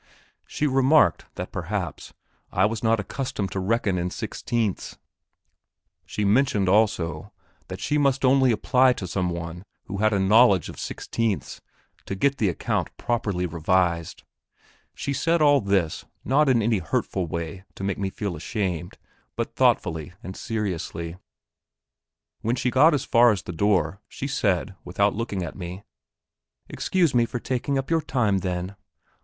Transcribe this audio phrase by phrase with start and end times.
[0.47, 2.11] She remarked that perhaps
[2.51, 4.97] I was not accustomed to reckon in sixteenths;
[6.07, 7.31] she mentioned also
[7.67, 11.61] that she must only apply to some one who had a knowledge of sixteenths,
[12.07, 14.23] to get the account properly revised.
[14.95, 18.97] She said all this, not in any hurtful way to make me feel ashamed,
[19.35, 21.15] but thoughtfully and seriously.
[22.41, 25.83] When she got as far as the door, she said, without looking at me:
[26.69, 28.75] "Excuse me for taking up your time then."